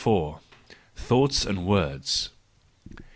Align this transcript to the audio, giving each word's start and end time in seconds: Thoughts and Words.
Thoughts 0.97 1.45
and 1.45 1.67
Words. 1.67 2.31